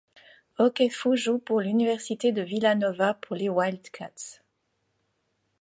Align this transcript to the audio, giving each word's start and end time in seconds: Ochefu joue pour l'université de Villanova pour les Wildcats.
Ochefu 0.57 1.15
joue 1.15 1.37
pour 1.37 1.61
l'université 1.61 2.31
de 2.31 2.41
Villanova 2.41 3.13
pour 3.13 3.35
les 3.35 3.49
Wildcats. 3.49 4.41